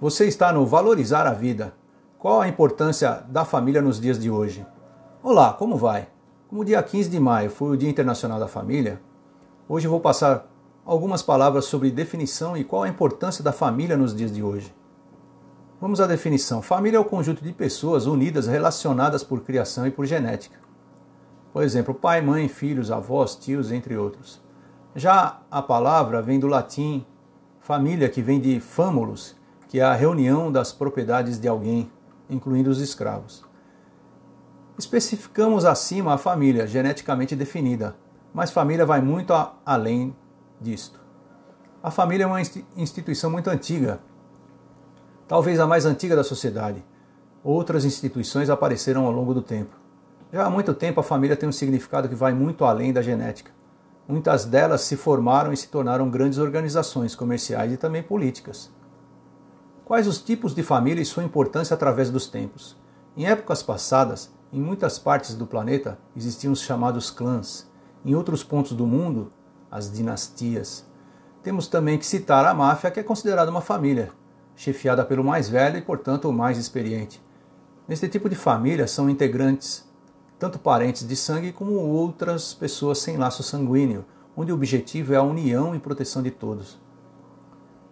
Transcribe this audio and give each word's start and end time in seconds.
Você 0.00 0.26
está 0.26 0.50
no 0.50 0.64
Valorizar 0.64 1.26
a 1.26 1.34
Vida. 1.34 1.74
Qual 2.18 2.40
a 2.40 2.48
importância 2.48 3.22
da 3.28 3.44
família 3.44 3.82
nos 3.82 4.00
dias 4.00 4.18
de 4.18 4.30
hoje? 4.30 4.66
Olá, 5.22 5.52
como 5.52 5.76
vai? 5.76 6.08
Como 6.48 6.64
dia 6.64 6.82
15 6.82 7.10
de 7.10 7.20
maio 7.20 7.50
foi 7.50 7.68
o 7.68 7.76
Dia 7.76 7.90
Internacional 7.90 8.40
da 8.40 8.48
Família, 8.48 8.98
hoje 9.68 9.86
vou 9.86 10.00
passar 10.00 10.50
algumas 10.86 11.22
palavras 11.22 11.66
sobre 11.66 11.90
definição 11.90 12.56
e 12.56 12.64
qual 12.64 12.84
a 12.84 12.88
importância 12.88 13.44
da 13.44 13.52
família 13.52 13.94
nos 13.94 14.16
dias 14.16 14.32
de 14.32 14.42
hoje. 14.42 14.74
Vamos 15.78 16.00
à 16.00 16.06
definição. 16.06 16.62
Família 16.62 16.96
é 16.96 17.00
o 17.00 17.04
conjunto 17.04 17.44
de 17.44 17.52
pessoas 17.52 18.06
unidas 18.06 18.46
relacionadas 18.46 19.22
por 19.22 19.42
criação 19.42 19.86
e 19.86 19.90
por 19.90 20.06
genética. 20.06 20.56
Por 21.52 21.62
exemplo, 21.62 21.92
pai, 21.92 22.22
mãe, 22.22 22.48
filhos, 22.48 22.90
avós, 22.90 23.36
tios, 23.36 23.70
entre 23.70 23.98
outros. 23.98 24.40
Já 24.96 25.42
a 25.50 25.60
palavra 25.60 26.22
vem 26.22 26.40
do 26.40 26.46
latim 26.46 27.04
família, 27.60 28.08
que 28.08 28.22
vem 28.22 28.40
de 28.40 28.58
famulus, 28.60 29.38
que 29.70 29.78
é 29.78 29.84
a 29.84 29.94
reunião 29.94 30.50
das 30.50 30.72
propriedades 30.72 31.38
de 31.38 31.46
alguém, 31.46 31.88
incluindo 32.28 32.68
os 32.68 32.80
escravos. 32.80 33.44
Especificamos 34.76 35.64
acima 35.64 36.12
a 36.12 36.18
família, 36.18 36.66
geneticamente 36.66 37.36
definida, 37.36 37.94
mas 38.34 38.50
família 38.50 38.84
vai 38.84 39.00
muito 39.00 39.32
além 39.64 40.12
disto. 40.60 40.98
A 41.80 41.88
família 41.88 42.24
é 42.24 42.26
uma 42.26 42.40
instituição 42.76 43.30
muito 43.30 43.48
antiga, 43.48 44.00
talvez 45.28 45.60
a 45.60 45.68
mais 45.68 45.86
antiga 45.86 46.16
da 46.16 46.24
sociedade. 46.24 46.84
Outras 47.44 47.84
instituições 47.84 48.50
apareceram 48.50 49.06
ao 49.06 49.12
longo 49.12 49.32
do 49.32 49.40
tempo. 49.40 49.76
Já 50.32 50.46
há 50.46 50.50
muito 50.50 50.74
tempo 50.74 50.98
a 50.98 51.04
família 51.04 51.36
tem 51.36 51.48
um 51.48 51.52
significado 51.52 52.08
que 52.08 52.16
vai 52.16 52.34
muito 52.34 52.64
além 52.64 52.92
da 52.92 53.02
genética. 53.02 53.52
Muitas 54.08 54.44
delas 54.44 54.80
se 54.80 54.96
formaram 54.96 55.52
e 55.52 55.56
se 55.56 55.68
tornaram 55.68 56.10
grandes 56.10 56.40
organizações 56.40 57.14
comerciais 57.14 57.72
e 57.72 57.76
também 57.76 58.02
políticas. 58.02 58.68
Quais 59.90 60.06
os 60.06 60.22
tipos 60.22 60.54
de 60.54 60.62
família 60.62 61.02
e 61.02 61.04
sua 61.04 61.24
importância 61.24 61.74
através 61.74 62.12
dos 62.12 62.28
tempos? 62.28 62.76
Em 63.16 63.26
épocas 63.26 63.60
passadas, 63.60 64.32
em 64.52 64.60
muitas 64.60 65.00
partes 65.00 65.34
do 65.34 65.48
planeta 65.48 65.98
existiam 66.14 66.52
os 66.52 66.62
chamados 66.62 67.10
clãs. 67.10 67.68
Em 68.04 68.14
outros 68.14 68.44
pontos 68.44 68.70
do 68.70 68.86
mundo, 68.86 69.32
as 69.68 69.90
dinastias. 69.90 70.86
Temos 71.42 71.66
também 71.66 71.98
que 71.98 72.06
citar 72.06 72.46
a 72.46 72.54
máfia, 72.54 72.88
que 72.92 73.00
é 73.00 73.02
considerada 73.02 73.50
uma 73.50 73.60
família, 73.60 74.12
chefiada 74.54 75.04
pelo 75.04 75.24
mais 75.24 75.48
velho 75.48 75.78
e, 75.78 75.82
portanto, 75.82 76.28
o 76.28 76.32
mais 76.32 76.56
experiente. 76.56 77.20
Neste 77.88 78.06
tipo 78.06 78.28
de 78.28 78.36
família 78.36 78.86
são 78.86 79.10
integrantes 79.10 79.90
tanto 80.38 80.60
parentes 80.60 81.04
de 81.04 81.16
sangue 81.16 81.50
como 81.50 81.72
outras 81.72 82.54
pessoas 82.54 82.98
sem 82.98 83.16
laço 83.16 83.42
sanguíneo, 83.42 84.04
onde 84.36 84.52
o 84.52 84.54
objetivo 84.54 85.14
é 85.14 85.16
a 85.16 85.22
união 85.24 85.74
e 85.74 85.80
proteção 85.80 86.22
de 86.22 86.30
todos. 86.30 86.78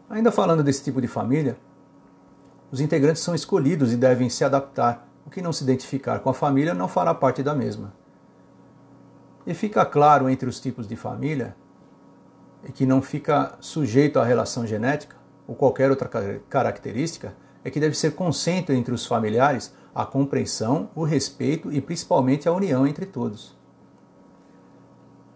Ainda 0.09 0.31
falando 0.31 0.63
desse 0.63 0.85
tipo 0.85 1.01
de 1.01 1.09
família, 1.09 1.59
os 2.71 2.81
integrantes 2.81 3.23
são 3.23 3.35
escolhidos 3.35 3.93
e 3.93 3.97
devem 3.97 4.29
se 4.29 4.45
adaptar. 4.45 5.09
O 5.27 5.31
que 5.31 5.43
não 5.43 5.53
se 5.53 5.65
identificar 5.65 6.21
com 6.21 6.31
a 6.31 6.35
família 6.35 6.75
não 6.75 6.89
fará 6.89 7.15
parte 7.15 7.43
da 7.43 7.55
mesma. 7.55 7.93
E 9.47 9.55
fica 9.55 9.85
claro 9.85 10.29
entre 10.29 10.49
os 10.49 10.61
tipos 10.61 10.87
de 10.87 10.97
família 10.97 11.57
e 12.65 12.73
que 12.73 12.85
não 12.85 13.01
fica 13.01 13.57
sujeito 13.61 14.19
à 14.19 14.25
relação 14.25 14.67
genética 14.67 15.17
ou 15.47 15.55
qualquer 15.55 15.91
outra 15.91 16.09
característica 16.49 17.35
é 17.65 17.71
que 17.71 17.81
deve 17.81 17.97
ser 17.97 18.13
consenso 18.13 18.73
entre 18.73 18.93
os 18.93 19.07
familiares 19.07 19.73
a 19.95 20.05
compreensão, 20.05 20.91
o 20.95 21.05
respeito 21.05 21.73
e 21.73 21.81
principalmente 21.81 22.49
a 22.49 22.53
união 22.53 22.87
entre 22.87 23.07
todos. 23.07 23.57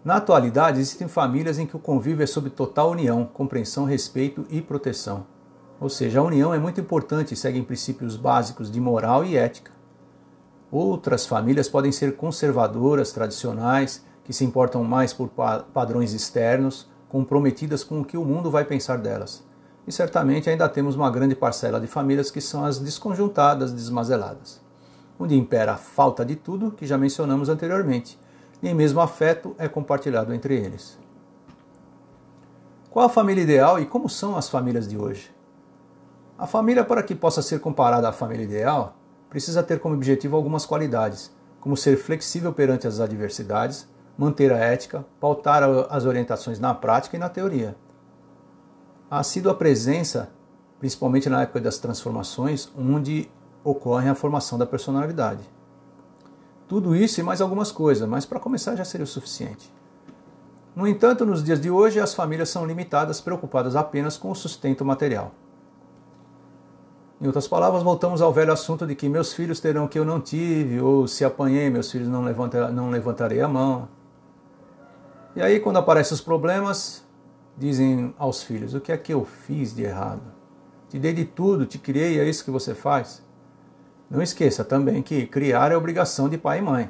Na 0.05 0.17
atualidade, 0.17 0.79
existem 0.79 1.07
famílias 1.07 1.57
em 1.57 1.65
que 1.65 1.75
o 1.75 1.79
convívio 1.79 2.23
é 2.23 2.27
sob 2.27 2.49
total 2.49 2.91
união, 2.91 3.25
compreensão, 3.25 3.85
respeito 3.85 4.45
e 4.49 4.61
proteção. 4.61 5.25
Ou 5.83 5.89
seja, 5.89 6.21
a 6.21 6.23
união 6.23 6.53
é 6.53 6.57
muito 6.57 6.79
importante 6.79 7.33
e 7.33 7.35
segue 7.35 7.61
princípios 7.61 8.15
básicos 8.15 8.71
de 8.71 8.79
moral 8.79 9.25
e 9.25 9.35
ética. 9.35 9.69
Outras 10.71 11.25
famílias 11.25 11.67
podem 11.67 11.91
ser 11.91 12.15
conservadoras, 12.15 13.11
tradicionais, 13.11 14.01
que 14.23 14.31
se 14.31 14.45
importam 14.45 14.81
mais 14.85 15.11
por 15.11 15.29
padrões 15.73 16.13
externos, 16.13 16.89
comprometidas 17.09 17.83
com 17.83 17.99
o 17.99 18.05
que 18.05 18.15
o 18.15 18.23
mundo 18.23 18.49
vai 18.49 18.63
pensar 18.63 18.97
delas. 18.97 19.45
E 19.85 19.91
certamente 19.91 20.49
ainda 20.49 20.69
temos 20.69 20.95
uma 20.95 21.11
grande 21.11 21.35
parcela 21.35 21.81
de 21.81 21.87
famílias 21.87 22.31
que 22.31 22.39
são 22.39 22.63
as 22.63 22.79
desconjuntadas, 22.79 23.73
desmazeladas, 23.73 24.61
onde 25.19 25.35
impera 25.35 25.73
a 25.73 25.77
falta 25.77 26.23
de 26.23 26.37
tudo 26.37 26.71
que 26.71 26.87
já 26.87 26.97
mencionamos 26.97 27.49
anteriormente, 27.49 28.17
nem 28.61 28.73
mesmo 28.73 29.01
afeto 29.01 29.53
é 29.57 29.67
compartilhado 29.67 30.33
entre 30.33 30.55
eles. 30.55 30.97
Qual 32.89 33.05
a 33.05 33.09
família 33.09 33.43
ideal 33.43 33.81
e 33.81 33.85
como 33.85 34.07
são 34.07 34.37
as 34.37 34.47
famílias 34.47 34.87
de 34.87 34.97
hoje? 34.97 35.42
A 36.43 36.45
família, 36.45 36.83
para 36.83 37.01
que 37.01 37.15
possa 37.15 37.41
ser 37.41 37.61
comparada 37.61 38.09
à 38.09 38.11
família 38.11 38.43
ideal, 38.43 38.97
precisa 39.29 39.63
ter 39.63 39.79
como 39.79 39.95
objetivo 39.95 40.35
algumas 40.35 40.65
qualidades, 40.65 41.31
como 41.61 41.77
ser 41.77 41.95
flexível 41.95 42.51
perante 42.51 42.85
as 42.85 42.99
adversidades, 42.99 43.87
manter 44.17 44.51
a 44.51 44.57
ética, 44.57 45.05
pautar 45.21 45.63
as 45.89 46.03
orientações 46.03 46.59
na 46.59 46.73
prática 46.73 47.15
e 47.15 47.19
na 47.19 47.29
teoria. 47.29 47.77
A 49.09 49.19
assídua 49.19 49.55
presença, 49.55 50.31
principalmente 50.79 51.29
na 51.29 51.43
época 51.43 51.61
das 51.61 51.77
transformações, 51.77 52.69
onde 52.77 53.31
ocorre 53.63 54.09
a 54.09 54.13
formação 54.13 54.57
da 54.59 54.65
personalidade. 54.65 55.49
Tudo 56.67 56.93
isso 56.93 57.21
e 57.21 57.23
mais 57.23 57.39
algumas 57.39 57.71
coisas, 57.71 58.05
mas 58.05 58.25
para 58.25 58.37
começar 58.37 58.75
já 58.75 58.83
seria 58.83 59.05
o 59.05 59.07
suficiente. 59.07 59.73
No 60.75 60.85
entanto, 60.85 61.25
nos 61.25 61.41
dias 61.41 61.61
de 61.61 61.71
hoje, 61.71 62.01
as 62.01 62.13
famílias 62.13 62.49
são 62.49 62.65
limitadas, 62.65 63.21
preocupadas 63.21 63.77
apenas 63.77 64.17
com 64.17 64.29
o 64.29 64.35
sustento 64.35 64.83
material. 64.83 65.31
Em 67.21 67.27
outras 67.27 67.47
palavras, 67.47 67.83
voltamos 67.83 68.21
ao 68.21 68.33
velho 68.33 68.51
assunto 68.51 68.85
de 68.85 68.95
que 68.95 69.07
meus 69.07 69.33
filhos 69.33 69.59
terão 69.59 69.85
o 69.85 69.87
que 69.87 69.97
eu 69.97 70.05
não 70.05 70.19
tive, 70.19 70.81
ou 70.81 71.07
se 71.07 71.23
apanhei, 71.23 71.69
meus 71.69 71.91
filhos 71.91 72.07
não, 72.07 72.23
levanta, 72.23 72.69
não 72.69 72.89
levantarei 72.89 73.41
a 73.41 73.47
mão. 73.47 73.87
E 75.35 75.41
aí, 75.41 75.59
quando 75.59 75.77
aparecem 75.77 76.13
os 76.13 76.21
problemas, 76.21 77.03
dizem 77.57 78.13
aos 78.17 78.43
filhos: 78.43 78.73
O 78.73 78.81
que 78.81 78.91
é 78.91 78.97
que 78.97 79.13
eu 79.13 79.23
fiz 79.25 79.73
de 79.73 79.83
errado? 79.83 80.21
Te 80.89 80.99
dei 80.99 81.13
de 81.13 81.25
tudo, 81.25 81.65
te 81.65 81.77
criei, 81.77 82.19
é 82.19 82.27
isso 82.27 82.43
que 82.43 82.51
você 82.51 82.75
faz? 82.75 83.23
Não 84.09 84.21
esqueça 84.21 84.63
também 84.63 85.01
que 85.01 85.25
criar 85.25 85.71
é 85.71 85.77
obrigação 85.77 86.29
de 86.29 86.37
pai 86.37 86.59
e 86.59 86.61
mãe. 86.61 86.89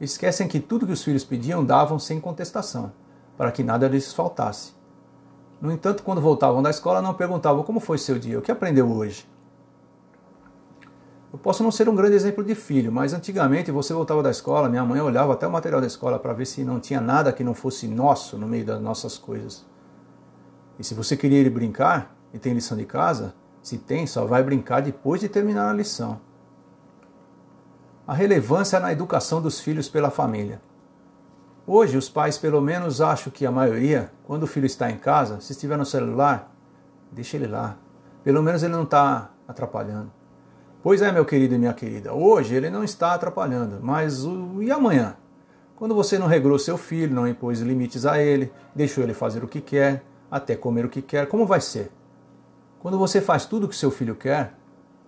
Esquecem 0.00 0.46
que 0.46 0.60
tudo 0.60 0.86
que 0.86 0.92
os 0.92 1.02
filhos 1.02 1.24
pediam 1.24 1.64
davam 1.64 1.98
sem 1.98 2.20
contestação, 2.20 2.92
para 3.36 3.50
que 3.50 3.64
nada 3.64 3.88
lhes 3.88 4.12
faltasse. 4.12 4.72
No 5.62 5.70
entanto, 5.70 6.02
quando 6.02 6.20
voltavam 6.20 6.60
da 6.60 6.70
escola, 6.70 7.00
não 7.00 7.14
perguntavam 7.14 7.62
como 7.62 7.78
foi 7.78 7.96
seu 7.96 8.18
dia, 8.18 8.36
o 8.36 8.42
que 8.42 8.50
aprendeu 8.50 8.90
hoje. 8.90 9.30
Eu 11.32 11.38
posso 11.38 11.62
não 11.62 11.70
ser 11.70 11.88
um 11.88 11.94
grande 11.94 12.16
exemplo 12.16 12.42
de 12.42 12.52
filho, 12.52 12.90
mas 12.90 13.14
antigamente 13.14 13.70
você 13.70 13.94
voltava 13.94 14.24
da 14.24 14.30
escola, 14.32 14.68
minha 14.68 14.84
mãe 14.84 15.00
olhava 15.00 15.34
até 15.34 15.46
o 15.46 15.52
material 15.52 15.80
da 15.80 15.86
escola 15.86 16.18
para 16.18 16.32
ver 16.32 16.46
se 16.46 16.64
não 16.64 16.80
tinha 16.80 17.00
nada 17.00 17.32
que 17.32 17.44
não 17.44 17.54
fosse 17.54 17.86
nosso 17.86 18.36
no 18.36 18.48
meio 18.48 18.66
das 18.66 18.80
nossas 18.80 19.16
coisas. 19.16 19.64
E 20.80 20.82
se 20.84 20.94
você 20.94 21.16
queria 21.16 21.38
ir 21.38 21.48
brincar 21.48 22.12
e 22.34 22.40
tem 22.40 22.52
lição 22.52 22.76
de 22.76 22.84
casa, 22.84 23.32
se 23.62 23.78
tem, 23.78 24.04
só 24.04 24.26
vai 24.26 24.42
brincar 24.42 24.82
depois 24.82 25.20
de 25.20 25.28
terminar 25.28 25.70
a 25.70 25.72
lição. 25.72 26.20
A 28.04 28.14
relevância 28.14 28.80
na 28.80 28.92
educação 28.92 29.40
dos 29.40 29.60
filhos 29.60 29.88
pela 29.88 30.10
família. 30.10 30.60
Hoje, 31.64 31.96
os 31.96 32.08
pais, 32.08 32.36
pelo 32.36 32.60
menos 32.60 33.00
acho 33.00 33.30
que 33.30 33.46
a 33.46 33.50
maioria, 33.52 34.10
quando 34.24 34.42
o 34.42 34.46
filho 34.48 34.66
está 34.66 34.90
em 34.90 34.96
casa, 34.96 35.40
se 35.40 35.52
estiver 35.52 35.78
no 35.78 35.86
celular, 35.86 36.52
deixa 37.12 37.36
ele 37.36 37.46
lá. 37.46 37.76
Pelo 38.24 38.42
menos 38.42 38.64
ele 38.64 38.72
não 38.72 38.82
está 38.82 39.30
atrapalhando. 39.46 40.10
Pois 40.82 41.00
é, 41.00 41.12
meu 41.12 41.24
querido 41.24 41.54
e 41.54 41.58
minha 41.58 41.72
querida, 41.72 42.12
hoje 42.12 42.56
ele 42.56 42.68
não 42.68 42.82
está 42.82 43.14
atrapalhando, 43.14 43.78
mas 43.80 44.24
o... 44.24 44.60
e 44.60 44.72
amanhã? 44.72 45.16
Quando 45.76 45.94
você 45.94 46.18
não 46.18 46.26
regrou 46.26 46.58
seu 46.58 46.76
filho, 46.76 47.14
não 47.14 47.28
impôs 47.28 47.60
limites 47.60 48.04
a 48.04 48.20
ele, 48.20 48.52
deixou 48.74 49.04
ele 49.04 49.14
fazer 49.14 49.44
o 49.44 49.48
que 49.48 49.60
quer, 49.60 50.02
até 50.28 50.56
comer 50.56 50.84
o 50.84 50.88
que 50.88 51.00
quer, 51.00 51.28
como 51.28 51.46
vai 51.46 51.60
ser? 51.60 51.92
Quando 52.80 52.98
você 52.98 53.20
faz 53.20 53.46
tudo 53.46 53.66
o 53.66 53.68
que 53.68 53.76
seu 53.76 53.92
filho 53.92 54.16
quer, 54.16 54.54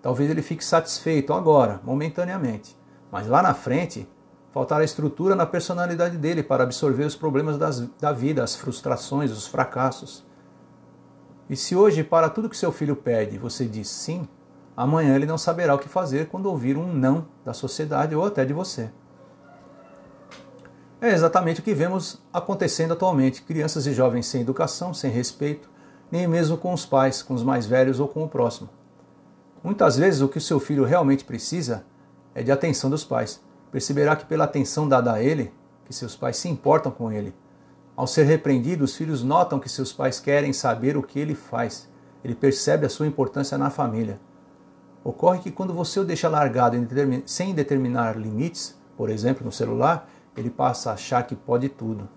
talvez 0.00 0.30
ele 0.30 0.42
fique 0.42 0.64
satisfeito 0.64 1.32
agora, 1.32 1.80
momentaneamente, 1.82 2.78
mas 3.10 3.26
lá 3.26 3.42
na 3.42 3.54
frente 3.54 4.08
faltará 4.54 4.84
estrutura 4.84 5.34
na 5.34 5.44
personalidade 5.44 6.16
dele 6.16 6.40
para 6.40 6.62
absorver 6.62 7.02
os 7.02 7.16
problemas 7.16 7.58
das, 7.58 7.80
da 8.00 8.12
vida, 8.12 8.44
as 8.44 8.54
frustrações, 8.54 9.32
os 9.32 9.48
fracassos. 9.48 10.24
E 11.50 11.56
se 11.56 11.74
hoje, 11.74 12.04
para 12.04 12.30
tudo 12.30 12.48
que 12.48 12.56
seu 12.56 12.70
filho 12.70 12.94
pede, 12.94 13.36
você 13.36 13.64
diz 13.66 13.88
sim, 13.88 14.28
amanhã 14.76 15.16
ele 15.16 15.26
não 15.26 15.36
saberá 15.36 15.74
o 15.74 15.78
que 15.78 15.88
fazer 15.88 16.28
quando 16.28 16.46
ouvir 16.46 16.76
um 16.78 16.94
não 16.94 17.26
da 17.44 17.52
sociedade 17.52 18.14
ou 18.14 18.24
até 18.24 18.44
de 18.44 18.52
você. 18.52 18.92
É 21.00 21.10
exatamente 21.10 21.58
o 21.58 21.64
que 21.64 21.74
vemos 21.74 22.22
acontecendo 22.32 22.92
atualmente: 22.92 23.42
crianças 23.42 23.88
e 23.88 23.92
jovens 23.92 24.26
sem 24.26 24.42
educação, 24.42 24.94
sem 24.94 25.10
respeito, 25.10 25.68
nem 26.12 26.28
mesmo 26.28 26.56
com 26.56 26.72
os 26.72 26.86
pais, 26.86 27.22
com 27.22 27.34
os 27.34 27.42
mais 27.42 27.66
velhos 27.66 27.98
ou 27.98 28.06
com 28.06 28.22
o 28.22 28.28
próximo. 28.28 28.70
Muitas 29.64 29.96
vezes 29.96 30.20
o 30.20 30.28
que 30.28 30.38
o 30.38 30.40
seu 30.40 30.60
filho 30.60 30.84
realmente 30.84 31.24
precisa 31.24 31.84
é 32.36 32.42
de 32.44 32.52
atenção 32.52 32.88
dos 32.88 33.02
pais 33.02 33.42
perceberá 33.74 34.14
que 34.14 34.24
pela 34.24 34.44
atenção 34.44 34.88
dada 34.88 35.12
a 35.12 35.20
ele, 35.20 35.52
que 35.84 35.92
seus 35.92 36.14
pais 36.14 36.36
se 36.36 36.48
importam 36.48 36.92
com 36.92 37.10
ele. 37.10 37.34
Ao 37.96 38.06
ser 38.06 38.22
repreendido, 38.22 38.84
os 38.84 38.94
filhos 38.94 39.24
notam 39.24 39.58
que 39.58 39.68
seus 39.68 39.92
pais 39.92 40.20
querem 40.20 40.52
saber 40.52 40.96
o 40.96 41.02
que 41.02 41.18
ele 41.18 41.34
faz. 41.34 41.90
ele 42.22 42.36
percebe 42.36 42.86
a 42.86 42.88
sua 42.88 43.08
importância 43.08 43.58
na 43.58 43.70
família. 43.70 44.20
Ocorre 45.02 45.40
que 45.40 45.50
quando 45.50 45.74
você 45.74 45.98
o 45.98 46.04
deixa 46.04 46.28
largado 46.28 46.76
sem 47.26 47.52
determinar 47.52 48.16
limites, 48.16 48.78
por 48.96 49.10
exemplo, 49.10 49.44
no 49.44 49.50
celular, 49.50 50.08
ele 50.36 50.50
passa 50.50 50.90
a 50.90 50.94
achar 50.94 51.26
que 51.26 51.34
pode 51.34 51.68
tudo. 51.68 52.08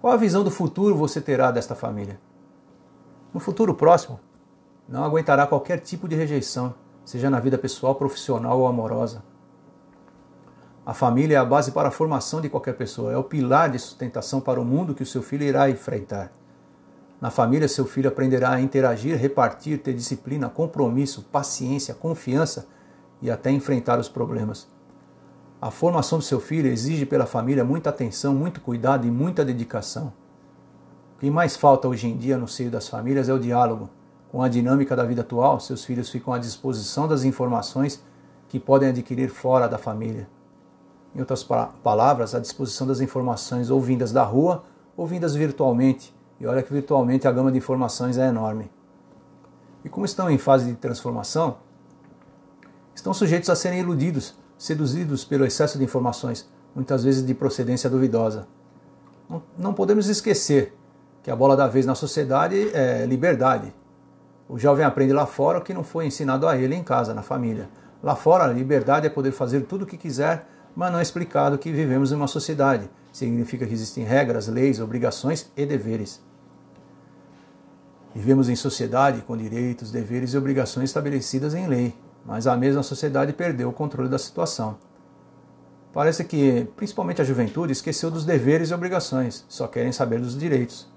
Qual 0.00 0.10
a 0.10 0.16
visão 0.16 0.42
do 0.42 0.50
futuro 0.50 0.96
você 0.96 1.20
terá 1.20 1.50
desta 1.50 1.74
família? 1.74 2.18
No 3.32 3.40
futuro 3.40 3.74
próximo, 3.74 4.18
não 4.88 5.04
aguentará 5.04 5.46
qualquer 5.46 5.80
tipo 5.80 6.08
de 6.08 6.16
rejeição, 6.16 6.74
seja 7.04 7.28
na 7.28 7.40
vida 7.40 7.58
pessoal, 7.58 7.94
profissional 7.94 8.58
ou 8.58 8.66
amorosa. 8.66 9.33
A 10.86 10.92
família 10.92 11.36
é 11.36 11.38
a 11.38 11.44
base 11.44 11.72
para 11.72 11.88
a 11.88 11.90
formação 11.90 12.42
de 12.42 12.50
qualquer 12.50 12.74
pessoa, 12.74 13.10
é 13.10 13.16
o 13.16 13.24
pilar 13.24 13.70
de 13.70 13.78
sustentação 13.78 14.38
para 14.38 14.60
o 14.60 14.64
mundo 14.64 14.94
que 14.94 15.02
o 15.02 15.06
seu 15.06 15.22
filho 15.22 15.42
irá 15.42 15.70
enfrentar. 15.70 16.30
Na 17.18 17.30
família, 17.30 17.66
seu 17.66 17.86
filho 17.86 18.08
aprenderá 18.08 18.50
a 18.50 18.60
interagir, 18.60 19.16
repartir, 19.16 19.78
ter 19.78 19.94
disciplina, 19.94 20.50
compromisso, 20.50 21.22
paciência, 21.32 21.94
confiança 21.94 22.66
e 23.22 23.30
até 23.30 23.50
enfrentar 23.50 23.98
os 23.98 24.10
problemas. 24.10 24.68
A 25.58 25.70
formação 25.70 26.18
do 26.18 26.24
seu 26.24 26.38
filho 26.38 26.68
exige 26.68 27.06
pela 27.06 27.24
família 27.24 27.64
muita 27.64 27.88
atenção, 27.88 28.34
muito 28.34 28.60
cuidado 28.60 29.06
e 29.06 29.10
muita 29.10 29.42
dedicação. 29.42 30.12
O 31.16 31.20
que 31.20 31.30
mais 31.30 31.56
falta 31.56 31.88
hoje 31.88 32.08
em 32.08 32.16
dia 32.18 32.36
no 32.36 32.46
seio 32.46 32.70
das 32.70 32.90
famílias 32.90 33.30
é 33.30 33.32
o 33.32 33.38
diálogo. 33.38 33.88
Com 34.30 34.42
a 34.42 34.48
dinâmica 34.50 34.94
da 34.94 35.04
vida 35.04 35.22
atual, 35.22 35.58
seus 35.60 35.82
filhos 35.82 36.10
ficam 36.10 36.34
à 36.34 36.38
disposição 36.38 37.08
das 37.08 37.24
informações 37.24 38.04
que 38.50 38.60
podem 38.60 38.90
adquirir 38.90 39.30
fora 39.30 39.66
da 39.66 39.78
família. 39.78 40.28
Em 41.14 41.20
outras 41.20 41.44
palavras, 41.44 42.34
à 42.34 42.40
disposição 42.40 42.86
das 42.86 43.00
informações 43.00 43.70
ou 43.70 43.80
vindas 43.80 44.12
da 44.12 44.24
rua 44.24 44.64
ou 44.96 45.06
vindas 45.06 45.34
virtualmente, 45.34 46.14
e 46.40 46.46
olha 46.46 46.62
que 46.62 46.72
virtualmente 46.72 47.28
a 47.28 47.32
gama 47.32 47.52
de 47.52 47.58
informações 47.58 48.18
é 48.18 48.28
enorme. 48.28 48.70
E 49.84 49.88
como 49.88 50.04
estão 50.04 50.30
em 50.30 50.38
fase 50.38 50.66
de 50.66 50.74
transformação, 50.74 51.58
estão 52.94 53.14
sujeitos 53.14 53.50
a 53.50 53.54
serem 53.54 53.80
iludidos, 53.80 54.34
seduzidos 54.58 55.24
pelo 55.24 55.44
excesso 55.44 55.78
de 55.78 55.84
informações, 55.84 56.48
muitas 56.74 57.04
vezes 57.04 57.24
de 57.24 57.34
procedência 57.34 57.88
duvidosa. 57.88 58.46
Não, 59.58 59.72
podemos 59.72 60.08
esquecer 60.08 60.76
que 61.22 61.30
a 61.30 61.36
bola 61.36 61.56
da 61.56 61.66
vez 61.66 61.86
na 61.86 61.94
sociedade 61.94 62.70
é 62.74 63.06
liberdade. 63.06 63.72
O 64.48 64.58
jovem 64.58 64.84
aprende 64.84 65.12
lá 65.12 65.26
fora 65.26 65.58
o 65.58 65.62
que 65.62 65.72
não 65.72 65.82
foi 65.84 66.06
ensinado 66.06 66.46
a 66.46 66.56
ele 66.56 66.74
em 66.74 66.82
casa, 66.82 67.14
na 67.14 67.22
família. 67.22 67.68
Lá 68.02 68.14
fora, 68.14 68.44
a 68.44 68.48
liberdade 68.48 69.06
é 69.06 69.10
poder 69.10 69.32
fazer 69.32 69.62
tudo 69.62 69.82
o 69.82 69.86
que 69.86 69.96
quiser, 69.96 70.46
mas 70.74 70.92
não 70.92 70.98
é 70.98 71.02
explicado 71.02 71.58
que 71.58 71.72
vivemos 71.72 72.12
em 72.12 72.16
uma 72.16 72.26
sociedade 72.26 72.90
significa 73.14 73.64
que 73.64 73.72
existem 73.72 74.04
regras, 74.04 74.48
leis, 74.48 74.80
obrigações 74.80 75.50
e 75.56 75.64
deveres. 75.64 76.20
Vivemos 78.12 78.48
em 78.48 78.56
sociedade 78.56 79.22
com 79.22 79.36
direitos, 79.36 79.92
deveres 79.92 80.34
e 80.34 80.36
obrigações 80.36 80.90
estabelecidas 80.90 81.54
em 81.54 81.68
lei, 81.68 81.94
mas 82.26 82.46
a 82.46 82.56
mesma 82.56 82.82
sociedade 82.82 83.32
perdeu 83.32 83.68
o 83.68 83.72
controle 83.72 84.08
da 84.08 84.18
situação. 84.18 84.76
Parece 85.92 86.24
que, 86.24 86.66
principalmente 86.74 87.22
a 87.22 87.24
juventude, 87.24 87.72
esqueceu 87.72 88.10
dos 88.10 88.24
deveres 88.24 88.70
e 88.70 88.74
obrigações, 88.74 89.44
só 89.48 89.68
querem 89.68 89.92
saber 89.92 90.20
dos 90.20 90.36
direitos. 90.36 90.92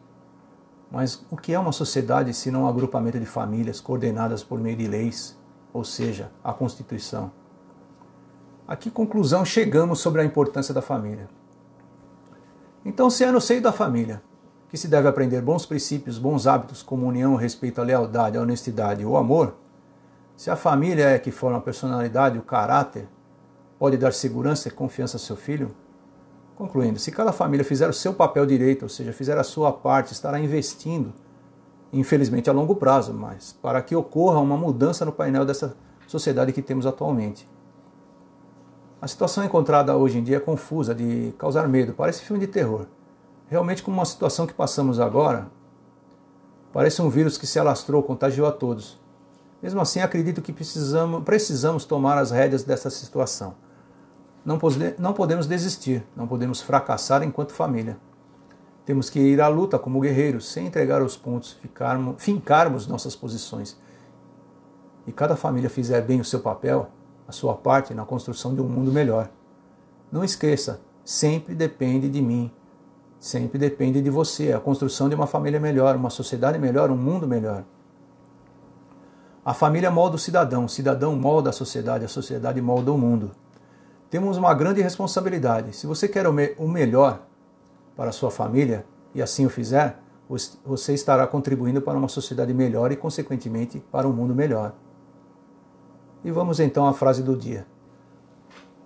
Mas 0.91 1.23
o 1.29 1.37
que 1.37 1.53
é 1.53 1.59
uma 1.59 1.71
sociedade 1.71 2.33
se 2.33 2.49
não 2.49 2.63
um 2.63 2.67
agrupamento 2.67 3.19
de 3.19 3.25
famílias 3.27 3.79
coordenadas 3.79 4.43
por 4.43 4.59
meio 4.59 4.77
de 4.77 4.87
leis, 4.87 5.37
ou 5.71 5.83
seja, 5.83 6.31
a 6.43 6.51
Constituição? 6.51 7.31
A 8.67 8.75
que 8.75 8.91
conclusão 8.91 9.45
chegamos 9.45 9.99
sobre 9.99 10.19
a 10.19 10.25
importância 10.25 10.73
da 10.73 10.81
família? 10.81 11.29
Então, 12.83 13.09
se 13.09 13.23
é 13.23 13.31
no 13.31 13.39
seio 13.39 13.61
da 13.61 13.71
família 13.71 14.21
que 14.69 14.77
se 14.77 14.89
deve 14.89 15.07
aprender 15.07 15.41
bons 15.41 15.65
princípios, 15.65 16.19
bons 16.19 16.45
hábitos, 16.45 16.83
como 16.83 17.07
união, 17.07 17.35
respeito, 17.35 17.79
a 17.79 17.83
lealdade, 17.85 18.37
a 18.37 18.41
honestidade 18.41 19.03
e 19.03 19.05
o 19.05 19.15
amor, 19.15 19.55
se 20.35 20.51
a 20.51 20.57
família 20.57 21.05
é 21.11 21.17
que 21.17 21.31
forma 21.31 21.59
a 21.59 21.61
personalidade, 21.61 22.37
o 22.37 22.41
caráter, 22.41 23.07
pode 23.79 23.95
dar 23.95 24.11
segurança 24.11 24.67
e 24.67 24.71
confiança 24.71 25.15
ao 25.15 25.21
seu 25.21 25.37
filho, 25.37 25.73
concluindo, 26.57 26.99
se 26.99 27.09
cada 27.09 27.31
família 27.31 27.63
fizer 27.63 27.89
o 27.89 27.93
seu 27.93 28.13
papel 28.13 28.45
direito, 28.45 28.83
ou 28.83 28.89
seja, 28.89 29.13
fizer 29.13 29.37
a 29.37 29.43
sua 29.43 29.71
parte, 29.71 30.11
estará 30.11 30.37
investindo, 30.41 31.13
infelizmente 31.93 32.49
a 32.49 32.53
longo 32.53 32.75
prazo, 32.75 33.13
mas 33.13 33.53
para 33.61 33.81
que 33.81 33.95
ocorra 33.95 34.39
uma 34.39 34.57
mudança 34.57 35.05
no 35.05 35.13
painel 35.13 35.45
dessa 35.45 35.77
sociedade 36.05 36.51
que 36.51 36.61
temos 36.61 36.85
atualmente. 36.85 37.47
A 38.99 39.07
situação 39.07 39.43
encontrada 39.43 39.95
hoje 39.95 40.17
em 40.17 40.23
dia 40.23 40.37
é 40.37 40.39
confusa, 40.39 40.93
de 40.95 41.33
causar 41.37 41.67
medo, 41.67 41.93
parece 41.93 42.23
filme 42.23 42.39
de 42.39 42.51
terror. 42.51 42.87
Realmente, 43.47 43.83
como 43.83 43.97
uma 43.97 44.05
situação 44.05 44.47
que 44.47 44.53
passamos 44.53 44.99
agora, 44.99 45.47
parece 46.73 47.01
um 47.01 47.09
vírus 47.09 47.37
que 47.37 47.45
se 47.45 47.59
alastrou, 47.59 48.01
contagiou 48.01 48.47
a 48.47 48.51
todos. 48.51 48.99
Mesmo 49.61 49.79
assim, 49.81 49.99
acredito 49.99 50.41
que 50.41 50.51
precisamos, 50.51 51.23
precisamos 51.23 51.85
tomar 51.85 52.17
as 52.17 52.31
rédeas 52.31 52.63
dessa 52.63 52.89
situação. 52.89 53.55
Não, 54.43 54.59
não 54.97 55.13
podemos 55.13 55.45
desistir, 55.45 56.03
não 56.15 56.27
podemos 56.27 56.61
fracassar 56.61 57.21
enquanto 57.21 57.53
família. 57.53 57.97
Temos 58.83 59.09
que 59.09 59.19
ir 59.19 59.41
à 59.41 59.47
luta 59.47 59.77
como 59.77 59.99
guerreiros, 59.99 60.49
sem 60.49 60.65
entregar 60.65 61.03
os 61.03 61.15
pontos, 61.15 61.53
ficarmos, 61.53 62.15
fincarmos 62.17 62.87
nossas 62.87 63.15
posições. 63.15 63.77
E 65.05 65.11
cada 65.11 65.35
família 65.35 65.69
fizer 65.69 66.01
bem 66.01 66.19
o 66.19 66.25
seu 66.25 66.39
papel, 66.39 66.89
a 67.27 67.31
sua 67.31 67.55
parte 67.55 67.93
na 67.93 68.05
construção 68.05 68.55
de 68.55 68.61
um 68.61 68.67
mundo 68.67 68.91
melhor. 68.91 69.29
Não 70.11 70.23
esqueça, 70.23 70.79
sempre 71.03 71.53
depende 71.53 72.07
de 72.07 72.21
mim, 72.21 72.51
sempre 73.19 73.59
depende 73.59 74.01
de 74.01 74.09
você, 74.09 74.53
a 74.53 74.59
construção 74.59 75.09
de 75.09 75.15
uma 75.15 75.27
família 75.27 75.59
melhor, 75.59 75.95
uma 75.95 76.09
sociedade 76.09 76.57
melhor, 76.57 76.89
um 76.89 76.97
mundo 76.97 77.27
melhor. 77.27 77.63
A 79.43 79.53
família 79.53 79.89
molda 79.89 80.15
o 80.15 80.19
cidadão, 80.19 80.65
o 80.65 80.69
cidadão 80.69 81.15
molda 81.15 81.49
a 81.49 81.53
sociedade, 81.53 82.05
a 82.05 82.09
sociedade 82.09 82.61
molda 82.61 82.91
o 82.91 82.97
mundo. 82.97 83.31
Temos 84.09 84.37
uma 84.37 84.53
grande 84.53 84.81
responsabilidade. 84.81 85.75
Se 85.75 85.87
você 85.87 86.07
quer 86.07 86.27
o 86.27 86.67
melhor 86.67 87.21
para 87.95 88.09
a 88.09 88.13
sua 88.13 88.31
família 88.31 88.85
e 89.13 89.21
assim 89.21 89.45
o 89.45 89.49
fizer, 89.49 89.99
você 90.65 90.93
estará 90.93 91.25
contribuindo 91.25 91.81
para 91.81 91.97
uma 91.97 92.09
sociedade 92.09 92.53
melhor 92.53 92.91
e, 92.91 92.97
consequentemente, 92.97 93.79
para 93.91 94.07
um 94.07 94.13
mundo 94.13 94.35
melhor. 94.35 94.73
E 96.27 96.31
vamos 96.31 96.59
então 96.59 96.85
à 96.85 96.91
frase 96.91 97.23
do 97.23 97.37
dia. 97.37 97.65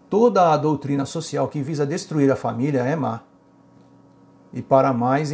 Toda 0.08 0.54
a 0.54 0.58
doutrina 0.58 1.06
social 1.06 1.48
que 1.48 1.60
visa 1.60 1.88
destruir 1.88 2.32
a 2.32 2.36
família 2.36 2.82
é 2.82 2.96
má 2.96 3.22
e 4.54 4.62
para 4.62 4.94
mais 4.94 5.32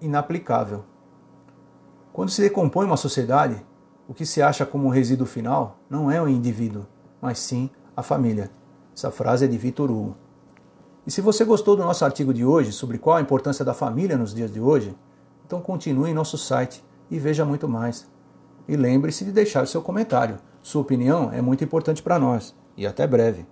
inaplicável. 0.00 0.84
Quando 2.14 2.30
se 2.30 2.40
decompõe 2.40 2.86
uma 2.86 2.96
sociedade, 2.96 3.62
o 4.08 4.14
que 4.14 4.24
se 4.24 4.40
acha 4.40 4.64
como 4.64 4.86
um 4.86 4.90
resíduo 4.90 5.26
final 5.26 5.76
não 5.90 6.10
é 6.10 6.18
o 6.22 6.26
indivíduo, 6.26 6.86
mas 7.20 7.38
sim 7.38 7.68
a 7.94 8.02
família. 8.02 8.50
Essa 8.96 9.10
frase 9.10 9.44
é 9.44 9.48
de 9.48 9.58
Vitor 9.58 9.90
Hugo. 9.90 10.16
E 11.06 11.10
se 11.10 11.20
você 11.20 11.44
gostou 11.44 11.76
do 11.76 11.84
nosso 11.84 12.06
artigo 12.06 12.32
de 12.32 12.42
hoje 12.42 12.72
sobre 12.72 12.96
qual 12.96 13.16
a 13.18 13.20
importância 13.20 13.66
da 13.66 13.74
família 13.74 14.16
nos 14.16 14.32
dias 14.32 14.50
de 14.50 14.62
hoje, 14.62 14.96
então 15.44 15.60
continue 15.60 16.08
em 16.08 16.14
nosso 16.14 16.38
site 16.38 16.82
e 17.10 17.18
veja 17.18 17.44
muito 17.44 17.68
mais. 17.68 18.08
E 18.66 18.76
lembre-se 18.76 19.26
de 19.26 19.32
deixar 19.32 19.66
seu 19.66 19.82
comentário. 19.82 20.38
Sua 20.62 20.82
opinião 20.82 21.32
é 21.32 21.40
muito 21.40 21.64
importante 21.64 22.02
para 22.02 22.18
nós. 22.18 22.54
E 22.76 22.86
até 22.86 23.06
breve. 23.06 23.46